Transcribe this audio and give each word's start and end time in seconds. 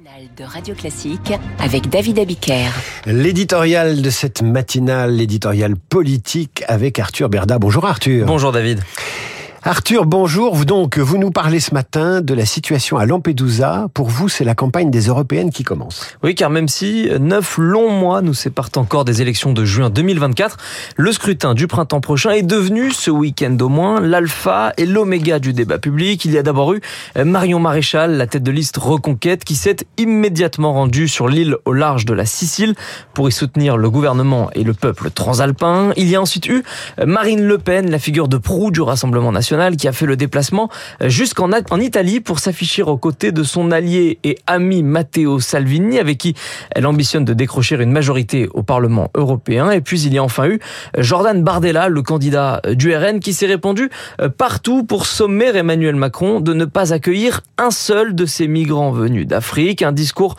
matinale 0.00 0.28
de 0.36 0.44
Radio 0.44 0.74
Classique 0.74 1.32
avec 1.58 1.88
David 1.88 2.18
Abiker. 2.18 2.70
L'éditorial 3.06 4.02
de 4.02 4.10
cette 4.10 4.40
matinale, 4.42 5.16
l'éditorial 5.16 5.74
politique 5.76 6.62
avec 6.68 6.98
Arthur 6.98 7.28
Berda. 7.28 7.58
Bonjour 7.58 7.84
Arthur. 7.84 8.26
Bonjour 8.26 8.52
David. 8.52 8.80
Arthur, 9.62 10.06
bonjour. 10.06 10.54
Vous 10.54 10.64
donc, 10.64 10.96
vous 10.96 11.18
nous 11.18 11.30
parlez 11.30 11.60
ce 11.60 11.74
matin 11.74 12.22
de 12.22 12.32
la 12.32 12.46
situation 12.46 12.96
à 12.96 13.04
Lampedusa. 13.04 13.88
Pour 13.92 14.08
vous, 14.08 14.30
c'est 14.30 14.42
la 14.42 14.54
campagne 14.54 14.90
des 14.90 15.08
européennes 15.08 15.50
qui 15.50 15.64
commence. 15.64 16.16
Oui, 16.22 16.34
car 16.34 16.48
même 16.48 16.66
si 16.66 17.10
neuf 17.20 17.58
longs 17.58 17.90
mois 17.90 18.22
nous 18.22 18.32
séparent 18.32 18.70
encore 18.76 19.04
des 19.04 19.20
élections 19.20 19.52
de 19.52 19.66
juin 19.66 19.90
2024, 19.90 20.56
le 20.96 21.12
scrutin 21.12 21.52
du 21.52 21.66
printemps 21.66 22.00
prochain 22.00 22.30
est 22.30 22.42
devenu, 22.42 22.90
ce 22.90 23.10
week-end 23.10 23.54
au 23.60 23.68
moins, 23.68 24.00
l'alpha 24.00 24.72
et 24.78 24.86
l'oméga 24.86 25.38
du 25.38 25.52
débat 25.52 25.78
public. 25.78 26.24
Il 26.24 26.32
y 26.32 26.38
a 26.38 26.42
d'abord 26.42 26.72
eu 26.72 26.80
Marion 27.22 27.60
Maréchal, 27.60 28.16
la 28.16 28.26
tête 28.26 28.42
de 28.42 28.50
liste 28.50 28.78
Reconquête, 28.78 29.44
qui 29.44 29.56
s'est 29.56 29.76
immédiatement 29.98 30.72
rendue 30.72 31.06
sur 31.06 31.28
l'île 31.28 31.56
au 31.66 31.74
large 31.74 32.06
de 32.06 32.14
la 32.14 32.24
Sicile 32.24 32.74
pour 33.12 33.28
y 33.28 33.32
soutenir 33.32 33.76
le 33.76 33.90
gouvernement 33.90 34.48
et 34.54 34.64
le 34.64 34.72
peuple 34.72 35.10
transalpin. 35.10 35.92
Il 35.98 36.08
y 36.08 36.16
a 36.16 36.20
ensuite 36.22 36.46
eu 36.46 36.62
Marine 37.04 37.44
Le 37.44 37.58
Pen, 37.58 37.90
la 37.90 37.98
figure 37.98 38.26
de 38.26 38.38
proue 38.38 38.70
du 38.70 38.80
Rassemblement 38.80 39.32
national 39.32 39.49
qui 39.76 39.88
a 39.88 39.92
fait 39.92 40.06
le 40.06 40.16
déplacement 40.16 40.70
euh, 41.02 41.08
jusqu'en 41.08 41.50
en 41.50 41.80
Italie 41.80 42.20
pour 42.20 42.38
s'afficher 42.38 42.82
aux 42.82 42.96
côtés 42.96 43.32
de 43.32 43.42
son 43.42 43.72
allié 43.72 44.18
et 44.22 44.38
ami 44.46 44.84
Matteo 44.84 45.40
Salvini, 45.40 45.98
avec 45.98 46.18
qui 46.18 46.34
elle 46.70 46.86
ambitionne 46.86 47.24
de 47.24 47.32
décrocher 47.32 47.74
une 47.82 47.90
majorité 47.90 48.48
au 48.54 48.62
Parlement 48.62 49.10
européen. 49.14 49.72
Et 49.72 49.80
puis 49.80 50.00
il 50.02 50.14
y 50.14 50.18
a 50.18 50.22
enfin 50.22 50.46
eu 50.46 50.60
euh, 50.96 51.02
Jordan 51.02 51.42
Bardella, 51.42 51.88
le 51.88 52.02
candidat 52.02 52.60
euh, 52.64 52.74
du 52.74 52.94
RN, 52.94 53.18
qui 53.18 53.32
s'est 53.32 53.46
répandu 53.46 53.90
partout 54.38 54.84
pour 54.84 55.06
sommer 55.06 55.46
Emmanuel 55.46 55.96
Macron 55.96 56.40
de 56.40 56.54
ne 56.54 56.64
pas 56.64 56.92
accueillir 56.92 57.40
un 57.58 57.70
seul 57.70 58.14
de 58.14 58.26
ces 58.26 58.46
migrants 58.46 58.92
venus 58.92 59.26
d'Afrique. 59.26 59.82
Un 59.82 59.92
discours 59.92 60.36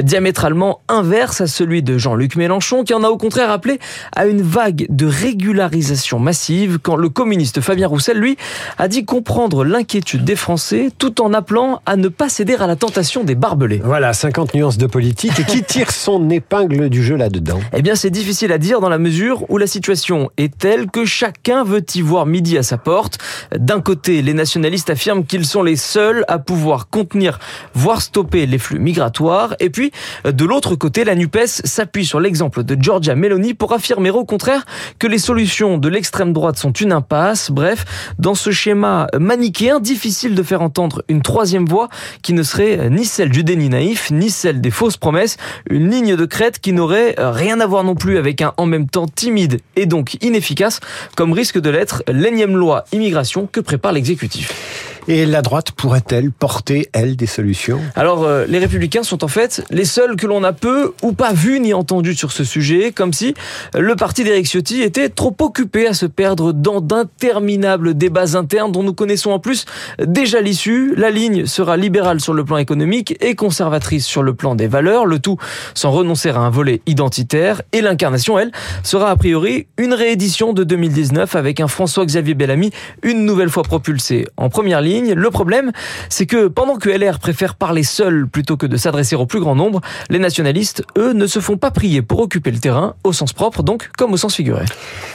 diamétralement 0.00 0.80
inverse 0.88 1.42
à 1.42 1.46
celui 1.46 1.82
de 1.82 1.98
Jean-Luc 1.98 2.36
Mélenchon, 2.36 2.84
qui 2.84 2.94
en 2.94 3.04
a 3.04 3.08
au 3.08 3.18
contraire 3.18 3.50
appelé 3.50 3.78
à 4.16 4.26
une 4.26 4.42
vague 4.42 4.86
de 4.88 5.06
régularisation 5.06 6.18
massive, 6.18 6.78
quand 6.82 6.96
le 6.96 7.08
communiste 7.08 7.60
Fabien 7.60 7.88
Roussel, 7.88 8.18
lui, 8.18 8.36
a 8.78 8.88
dit 8.88 9.04
comprendre 9.04 9.64
l'inquiétude 9.64 10.24
des 10.24 10.36
Français 10.36 10.90
tout 10.98 11.20
en 11.20 11.32
appelant 11.32 11.80
à 11.86 11.96
ne 11.96 12.08
pas 12.08 12.28
céder 12.28 12.54
à 12.54 12.66
la 12.66 12.76
tentation 12.76 13.24
des 13.24 13.34
barbelés. 13.34 13.80
Voilà, 13.84 14.12
50 14.12 14.54
nuances 14.54 14.78
de 14.78 14.86
politique. 14.86 15.38
Et 15.38 15.44
qui 15.44 15.62
tire 15.64 15.90
son 15.90 16.30
épingle 16.30 16.88
du 16.88 17.02
jeu 17.02 17.16
là-dedans? 17.16 17.60
Eh 17.72 17.82
bien, 17.82 17.94
c'est 17.94 18.10
difficile 18.10 18.52
à 18.52 18.58
dire 18.58 18.80
dans 18.80 18.88
la 18.88 18.98
mesure 18.98 19.44
où 19.50 19.58
la 19.58 19.66
situation 19.66 20.30
est 20.36 20.56
telle 20.56 20.90
que 20.90 21.04
chacun 21.04 21.64
veut 21.64 21.84
y 21.94 22.00
voir 22.00 22.26
midi 22.26 22.58
à 22.58 22.62
sa 22.62 22.78
porte. 22.78 23.18
D'un 23.56 23.80
côté, 23.80 24.22
les 24.22 24.34
nationalistes 24.34 24.90
affirment 24.90 25.24
qu'ils 25.24 25.46
sont 25.46 25.62
les 25.62 25.76
seuls 25.76 26.24
à 26.28 26.38
pouvoir 26.38 26.88
contenir, 26.88 27.38
voire 27.74 28.02
stopper 28.02 28.46
les 28.46 28.58
flux 28.58 28.78
migratoires. 28.78 29.54
Et 29.60 29.70
puis, 29.70 29.92
de 30.24 30.44
l'autre 30.44 30.74
côté, 30.74 31.04
la 31.04 31.14
NUPES 31.14 31.46
s'appuie 31.64 32.04
sur 32.04 32.20
l'exemple 32.20 32.64
de 32.64 32.80
Giorgia 32.80 33.14
Meloni 33.14 33.54
pour 33.54 33.72
affirmer 33.72 34.10
au 34.10 34.24
contraire 34.24 34.64
que 34.98 35.06
les 35.06 35.18
solutions 35.18 35.78
de 35.78 35.88
l'extrême 35.88 36.32
droite 36.32 36.56
sont 36.56 36.72
une 36.72 36.92
impasse. 36.92 37.50
Bref, 37.50 37.84
dans 38.18 38.34
ce 38.34 38.43
schéma 38.50 39.08
manichéen, 39.18 39.80
difficile 39.80 40.34
de 40.34 40.42
faire 40.42 40.62
entendre 40.62 41.02
une 41.08 41.22
troisième 41.22 41.66
voix 41.66 41.88
qui 42.22 42.32
ne 42.32 42.42
serait 42.42 42.90
ni 42.90 43.04
celle 43.04 43.30
du 43.30 43.44
déni 43.44 43.68
naïf, 43.68 44.10
ni 44.10 44.30
celle 44.30 44.60
des 44.60 44.70
fausses 44.70 44.96
promesses, 44.96 45.36
une 45.70 45.90
ligne 45.90 46.16
de 46.16 46.24
crête 46.24 46.58
qui 46.58 46.72
n'aurait 46.72 47.14
rien 47.18 47.60
à 47.60 47.66
voir 47.66 47.84
non 47.84 47.94
plus 47.94 48.18
avec 48.18 48.42
un 48.42 48.52
en 48.56 48.66
même 48.66 48.88
temps 48.88 49.06
timide 49.06 49.60
et 49.76 49.86
donc 49.86 50.16
inefficace, 50.22 50.80
comme 51.16 51.32
risque 51.32 51.60
de 51.60 51.70
l'être 51.70 52.02
l'énième 52.08 52.56
loi 52.56 52.84
immigration 52.92 53.48
que 53.50 53.60
prépare 53.60 53.92
l'exécutif. 53.92 54.93
Et 55.06 55.26
la 55.26 55.42
droite 55.42 55.72
pourrait-elle 55.72 56.30
porter, 56.30 56.88
elle, 56.94 57.14
des 57.16 57.26
solutions? 57.26 57.78
Alors, 57.94 58.24
euh, 58.24 58.46
les 58.48 58.58
républicains 58.58 59.02
sont 59.02 59.22
en 59.22 59.28
fait 59.28 59.62
les 59.68 59.84
seuls 59.84 60.16
que 60.16 60.26
l'on 60.26 60.42
a 60.44 60.54
peu 60.54 60.94
ou 61.02 61.12
pas 61.12 61.34
vu 61.34 61.60
ni 61.60 61.74
entendu 61.74 62.14
sur 62.14 62.32
ce 62.32 62.42
sujet, 62.42 62.90
comme 62.90 63.12
si 63.12 63.34
le 63.74 63.96
parti 63.96 64.24
d'Éric 64.24 64.46
Ciotti 64.46 64.80
était 64.80 65.10
trop 65.10 65.36
occupé 65.40 65.86
à 65.86 65.92
se 65.92 66.06
perdre 66.06 66.52
dans 66.52 66.80
d'interminables 66.80 67.94
débats 67.94 68.34
internes 68.38 68.72
dont 68.72 68.82
nous 68.82 68.94
connaissons 68.94 69.32
en 69.32 69.38
plus 69.38 69.66
déjà 70.02 70.40
l'issue. 70.40 70.94
La 70.96 71.10
ligne 71.10 71.44
sera 71.44 71.76
libérale 71.76 72.20
sur 72.20 72.32
le 72.32 72.44
plan 72.44 72.56
économique 72.56 73.14
et 73.20 73.34
conservatrice 73.34 74.06
sur 74.06 74.22
le 74.22 74.32
plan 74.32 74.54
des 74.54 74.68
valeurs, 74.68 75.04
le 75.04 75.18
tout 75.18 75.36
sans 75.74 75.90
renoncer 75.90 76.30
à 76.30 76.38
un 76.38 76.50
volet 76.50 76.80
identitaire. 76.86 77.60
Et 77.72 77.82
l'incarnation, 77.82 78.38
elle, 78.38 78.52
sera 78.82 79.10
a 79.10 79.16
priori 79.16 79.66
une 79.76 79.92
réédition 79.92 80.54
de 80.54 80.64
2019 80.64 81.36
avec 81.36 81.60
un 81.60 81.68
François-Xavier 81.68 82.32
Bellamy 82.32 82.70
une 83.02 83.26
nouvelle 83.26 83.50
fois 83.50 83.64
propulsé 83.64 84.26
en 84.38 84.48
première 84.48 84.80
ligne 84.80 84.93
le 85.00 85.30
problème, 85.30 85.72
c'est 86.08 86.26
que 86.26 86.48
pendant 86.48 86.76
que 86.76 86.88
LR 86.88 87.18
préfère 87.18 87.54
parler 87.54 87.82
seul 87.82 88.26
plutôt 88.26 88.56
que 88.56 88.66
de 88.66 88.76
s'adresser 88.76 89.16
au 89.16 89.26
plus 89.26 89.40
grand 89.40 89.54
nombre, 89.54 89.80
les 90.10 90.18
nationalistes, 90.18 90.84
eux, 90.98 91.12
ne 91.12 91.26
se 91.26 91.40
font 91.40 91.56
pas 91.56 91.70
prier 91.70 92.02
pour 92.02 92.20
occuper 92.20 92.50
le 92.50 92.58
terrain, 92.58 92.94
au 93.04 93.12
sens 93.12 93.32
propre 93.32 93.62
donc, 93.62 93.90
comme 93.96 94.12
au 94.12 94.16
sens 94.16 94.34
figuré. 94.34 94.64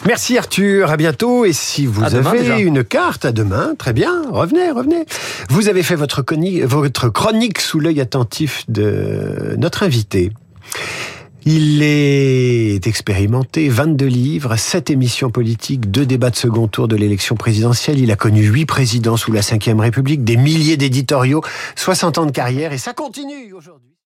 Merci 0.06 0.38
Arthur, 0.38 0.92
à 0.92 0.98
bientôt. 0.98 1.46
Et 1.46 1.54
si 1.54 1.86
vous 1.86 2.04
avez 2.04 2.62
une 2.62 2.84
carte, 2.84 3.26
à 3.26 3.32
demain, 3.32 3.74
très 3.78 3.94
bien, 3.94 4.24
revenez, 4.32 4.72
revenez. 4.72 5.06
Vous 5.50 5.68
avez 5.68 5.84
fait 5.84 5.96
votre, 5.96 6.24
votre 6.66 7.10
chronique 7.10 7.60
sous 7.60 7.80
l'œil 7.80 8.02
attentif 8.02 8.64
de 8.68 9.56
notre 9.58 9.84
invité. 9.84 10.32
Il 11.46 11.82
est 11.82 12.86
expérimenté, 12.86 13.70
22 13.70 14.06
livres, 14.06 14.56
7 14.56 14.90
émissions 14.90 15.30
politiques, 15.30 15.90
2 15.90 16.06
débats 16.06 16.30
de 16.30 16.36
second 16.36 16.68
tour 16.68 16.88
de 16.88 16.96
l'élection 16.96 17.36
présidentielle. 17.36 18.00
Il 18.00 18.12
a 18.12 18.16
connu 18.16 18.42
8 18.42 18.66
présidents 18.66 19.18
sous 19.18 19.32
la 19.32 19.42
Ve 19.42 19.80
République, 19.80 20.24
des 20.24 20.38
milliers 20.38 20.78
d'éditoriaux, 20.78 21.42
60 21.76 22.18
ans 22.18 22.26
de 22.26 22.32
carrière 22.32 22.74
et 22.74 22.78
ça 22.78 22.94
continue 22.94 23.54
aujourd'hui. 23.54 23.90